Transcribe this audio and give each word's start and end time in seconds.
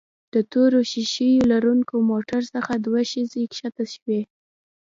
د 0.33 0.35
تورو 0.51 0.79
ښيښو 0.91 1.29
لرونکي 1.51 1.95
موټر 2.09 2.41
څخه 2.53 2.73
دوه 2.85 3.01
ښځې 3.11 3.41
ښکته 3.57 3.85
شوې. 3.93 4.21